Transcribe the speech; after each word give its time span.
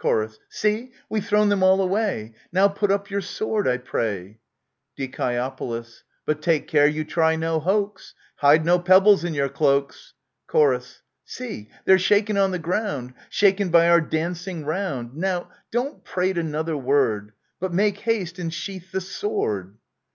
Chor. 0.00 0.30
See! 0.48 0.92
we've 1.10 1.26
thrown 1.26 1.50
them 1.50 1.62
all 1.62 1.78
awagd 1.86 2.32
Now 2.50 2.68
put 2.68 2.90
up 2.90 3.10
your 3.10 3.20
sword, 3.20 3.68
I 3.68 3.76
pray. 3.76 4.38
Die. 4.96 5.52
But 6.24 6.40
take 6.40 6.68
care 6.68 6.86
you 6.86 7.04
try 7.04 7.36
no 7.36 7.60
hoax! 7.60 8.14
Hide 8.36 8.64
no 8.64 8.78
pebbles 8.78 9.24
in 9.24 9.34
your 9.34 9.50
cloaks! 9.50 10.14
Chor. 10.46 10.80
See, 11.26 11.68
they're 11.84 11.98
shaken 11.98 12.38
on 12.38 12.50
the 12.50 12.58
ground, 12.58 13.12
Shaken 13.28 13.68
by 13.68 13.90
our 13.90 14.00
dancing 14.00 14.64
round! 14.64 15.16
Now, 15.18 15.50
don't 15.70 16.02
prate 16.02 16.38
another 16.38 16.78
word, 16.78 17.32
But 17.60 17.74
make 17.74 17.98
haste 17.98 18.38
and 18.38 18.54
sheathe 18.54 18.90
the 18.90 19.02
sword 19.02 19.76